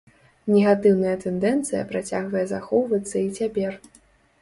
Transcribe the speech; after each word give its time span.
Негатыўная 0.53 1.11
тэндэнцыя 1.25 1.83
працягвае 1.93 2.45
захоўвацца 2.55 3.17
і 3.25 3.27
цяпер. 3.37 3.83